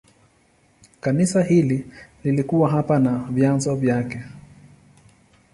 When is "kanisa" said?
1.01-1.43